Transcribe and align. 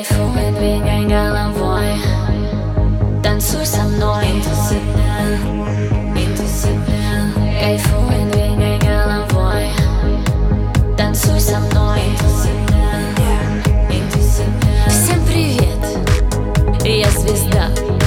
кайфуй, 0.00 0.50
двигай 0.58 1.04
головой. 1.04 2.00
Танцуй 3.22 3.66
со 3.66 3.82
мной. 3.82 4.24
Интусиплен, 4.30 5.68
интусиплен 6.16 7.32
Кайфуй, 7.60 8.30
двигай 8.32 8.78
головой. 8.78 9.68
Танцуй 10.96 11.40
со 11.40 11.58
мной. 11.58 12.00
Всем 14.88 15.22
привет, 15.26 15.78
я 16.84 17.10
звезда. 17.10 17.99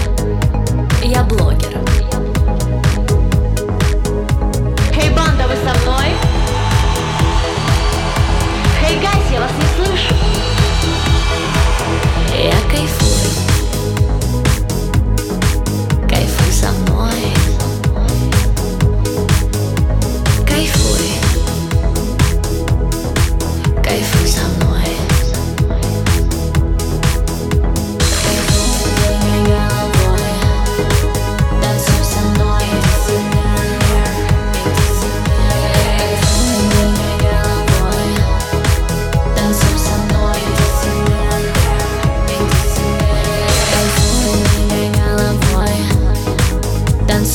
딴 47.08 47.26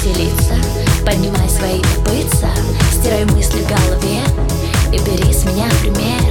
веселиться 0.00 0.54
Поднимай 1.04 1.48
свои 1.48 1.80
копытца 1.80 2.48
Стирай 2.92 3.24
мысли 3.26 3.62
в 3.62 3.68
голове 3.68 4.22
И 4.92 4.98
бери 4.98 5.32
с 5.32 5.44
меня 5.44 5.68
пример. 5.82 6.29